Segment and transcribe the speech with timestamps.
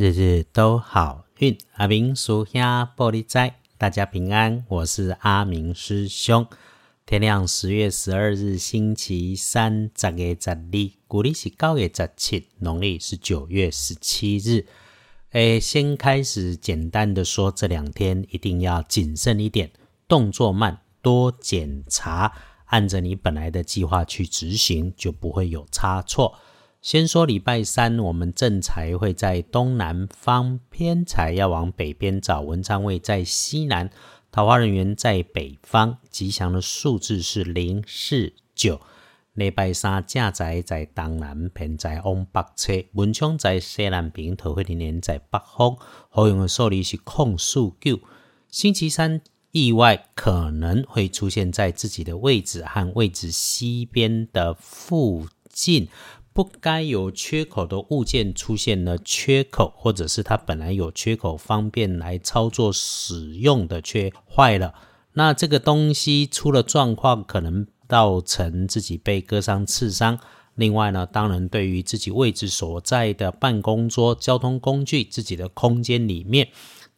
[0.00, 2.62] 日日都好运，阿明叔兄
[2.96, 6.46] 玻璃仔，大家平安，我是阿明师兄。
[7.04, 10.56] 天亮十月十二日星期三，十月十二，
[11.08, 14.68] 古历是九月十七，农历是九月十七日。
[15.32, 19.72] 诶，先开始简单的说，这两天一定要谨慎一点，
[20.06, 22.32] 动作慢，多检查，
[22.66, 26.38] 按着你本来的计划去执行，就不会有差错。
[26.80, 33.90] 先说礼拜三，我们正财会在东南方，偏财要往北边找，文昌位在西南，
[34.30, 38.80] 桃花人员在北方，吉祥的数字是零四九。
[39.34, 45.76] 礼拜三正宅在东南，偏财往北侧，文昌在西南边，桃花人员在北方，
[46.08, 47.98] 好用的数字是空数九。
[48.48, 55.88] 星期三意外可能会出现在自己的位置和位置西边的附近。
[56.38, 64.72] 不该有缺口的物件出现了缺口，或者是它本来有缺口，方便来操作使用的缺坏了，
[65.14, 70.20] 那这个东西出了状况，可能造成自己被割伤、刺伤。
[70.54, 76.50] 另外呢，当然对于自己位置所在的办公桌、交通工具、自己的空间里面，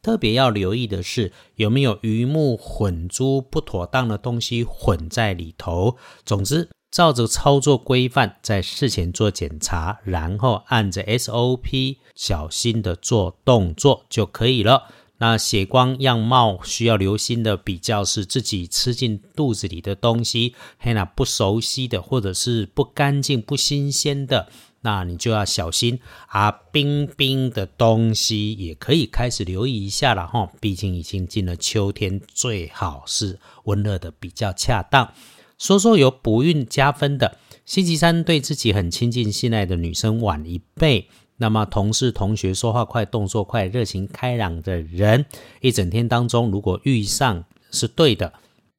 [0.02, 5.96] 特别要留意的是有没有鱼目混珠、不妥当的东西混在里头。
[6.26, 6.68] 总之。
[6.90, 14.88] 照着操作规范，在事前做检查，然后按着 SOP 小心的做动作就可以了。
[15.18, 24.48] 那血光样貌需要留心的比较是自己吃进肚子里的东西，嘿那不熟悉的或者是不干净、不新鲜的，
[24.80, 26.50] 那你就要小心啊。
[26.72, 35.12] 冰冰的东西也可以开始留意一下了哈，毕竟已经进了秋天，最好是温热的比较恰当。
[35.60, 41.06] 说说有不孕加分的，星期三对自己很亲近、信赖的女生晚一倍。
[41.36, 45.26] 那么同事、同学说话快、动作快、热情开朗的人，
[45.60, 48.32] 一整天当中如果遇上是对的。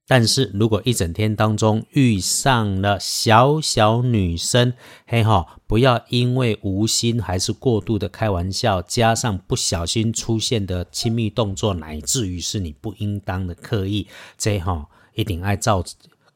[0.08, 4.73] 但是如果一整天当中遇上了小小女生，
[5.05, 15.84] 嘿哈，不要因为无心还是过度的开玩笑，加上不小心出现的亲密动作，乃至于是你不应当的刻意，这哈一定爱造。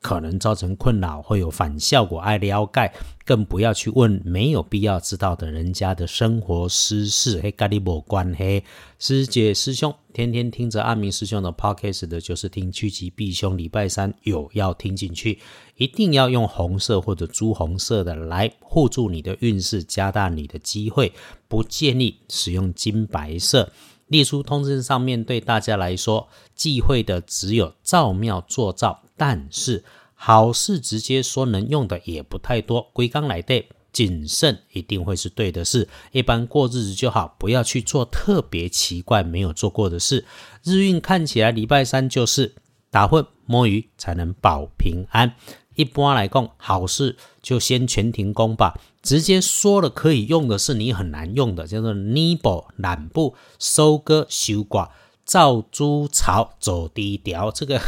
[0.05, 2.93] 可能造成困扰，会有反效果，爱撩盖，
[3.25, 8.63] 更不要去问没有必要知道的人家的生活私事，嘿，跟你无关嘿。
[8.99, 13.57] 师姐师兄，天天听着阿明师兄的 podcast 的，就是听趋吉避凶。
[13.57, 15.39] 礼拜三有要听进去，
[15.75, 21.11] 一定要用红色或者朱红色的来护住你的运势，加大你的机会。
[21.47, 23.71] 不建议使用金白色。
[24.07, 29.83] 列出通知上面对大家来说忌讳的只有造庙做造，但是
[30.13, 32.89] 好事直接说能用的也不太多。
[32.93, 35.87] 归刚来对，谨慎一定会是对的事。
[36.11, 40.25] 一般过日子就好，不要去做特别奇怪没有做过的事。
[40.63, 42.55] 日运看起来礼拜三就是
[42.89, 45.35] 打混摸鱼才能保平安。
[45.75, 48.79] 一般来讲，好事就先全停工吧。
[49.01, 54.89] 直接说了可以用的是你很难用的，叫做 nibble 懒布收割修挂
[55.23, 57.51] 造猪槽走低调。
[57.51, 57.81] 这个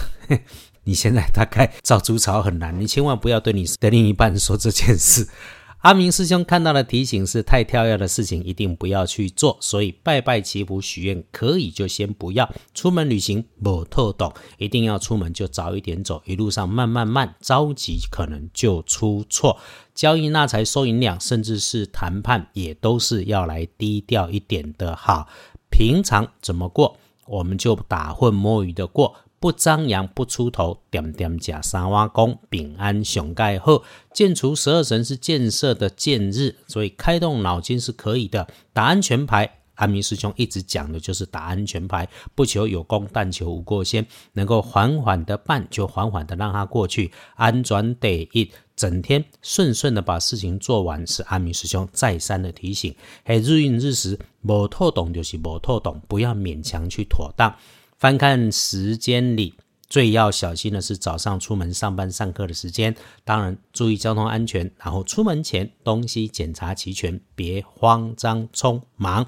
[0.88, 5.28] 你现在大概造猪槽很难，你千万不要对你的另一半说这件事。
[5.84, 12.50] 阿明师兄看到的提醒是太跳跃的事情一定不要去做，所以拜拜祈福许愿可以就先不要。
[12.74, 19.60] 出门旅行不透懂，一定要出门就早一点走，一路上慢慢慢，着急可能就出错。
[19.94, 25.28] 交易那才收银两，甚至是谈判也都是要来低调一点的好。
[25.70, 29.16] 平常怎么过，我们就打混摸鱼的过。
[29.40, 38.48] 不张扬，不出头，点点假三瓦工，平安熊盖后，建除十二神是建设的建日，所以开动脑筋是可以的。
[38.74, 52.96] 打安全牌，阿明师兄一直讲的就是打安全牌，不求有功，但求无过先，能够缓缓的办，就缓缓的让它过去，安转得一整天顺顺的把事情做完，是阿明师兄再三的提醒。
[53.24, 57.56] 嘿，日运日时，无透懂就是无透懂，不要勉强去妥当。
[57.98, 59.56] 翻看时间里，
[59.90, 64.72] 最要小心的是早上出门上班上课的时间，当然注意交通安全。
[64.78, 69.26] 然后出门前东西检查齐全，别慌张匆忙。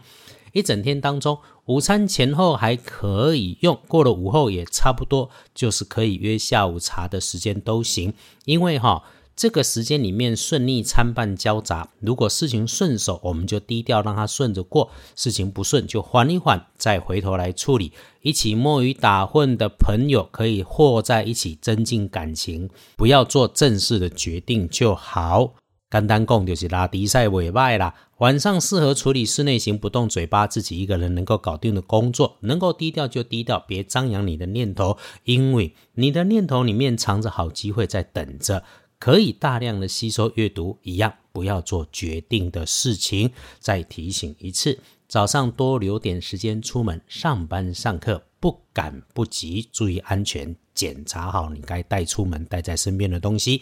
[0.53, 8.13] 一整天当中，午餐前后还可以用，过了午后也差不多，就是可以约下午茶的时间都行。
[8.45, 9.03] 因为哈。
[9.39, 17.93] 这个时间里面顺利参半交杂，如果事情顺手，我们就低调让它顺着过；事情不顺，就缓一缓，再回头来处理。
[18.21, 22.69] 一起摸鱼打混的朋友可以和在一起，增进感情。
[22.97, 25.53] 不要做正式的决定就好。
[25.89, 38.65] 简单讲就是拉迪赛尾拜啦，晚上适合处理室内型不动嘴巴，自己一个人能够搞定的工作，能够低调就低调，别张扬你的念头，因为你的念头里面藏着好机会在等着，
[38.99, 40.77] 可以大量的吸收阅读。
[40.83, 43.31] 一样不要做决定的事情。
[43.59, 53.61] 再提醒一次，早上多留点时间出门上班上课，不赶不急，注意安全，检查好你该带出门带在身边的东西。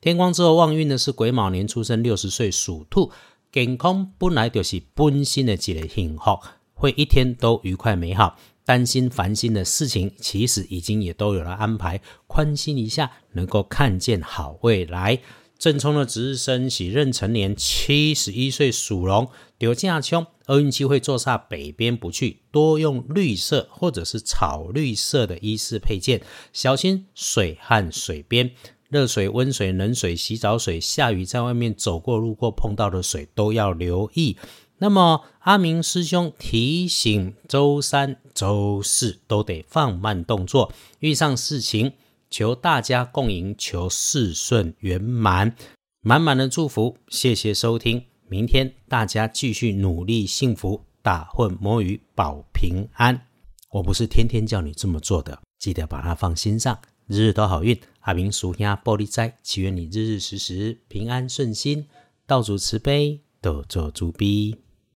[0.00, 3.10] 天光之后旺运的是癸卯年出生，六十岁属兔。
[3.52, 6.38] 健康本来就是本心的一个幸福，
[6.72, 8.38] 会一天都愉快美好。
[8.70, 15.18] 担心烦心的事情，其实已经也都有了安排，宽心一下，能够看见好未来。
[15.58, 19.28] 正冲的值日生喜壬成年，七十一岁属龙，
[19.58, 26.22] 丢架冲，厄运气会坐煞北边不去，多用绿色或者是草绿色的衣饰配件，
[26.52, 28.52] 小心水和水边。
[28.88, 34.36] 热水、温水、冷水、洗澡水、下雨在外面走过、路过碰到的水都要留意。
[34.82, 41.92] 那么阿明师兄提醒：周三、周四都得放慢动作，遇上事情
[42.30, 45.54] 求大家共赢，求事顺圆满，
[46.00, 46.96] 满满的祝福。
[47.08, 53.26] 谢谢收听，明天大家继续努力，幸福打混摸鱼保平安。
[53.72, 56.78] 我不是天天叫你这么做的，记得把它放心上。
[57.06, 61.86] 日日都好运，阿明属下玻璃斋，祈愿你日日时时平安顺心，
[62.26, 64.56] 道主慈悲，多做主逼。